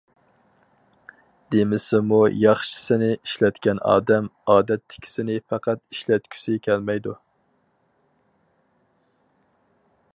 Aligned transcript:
دېمىسىمۇ 1.55 2.21
ياخشىسىنى 2.43 3.09
ئىشلەتكەن 3.17 3.81
ئادەم، 3.91 4.31
ئادەتتىكىسىنى 4.53 5.37
پەقەت 5.53 5.83
ئىشلەتكۈسى 5.97 6.57
كەلمەيدۇ. 6.69 7.15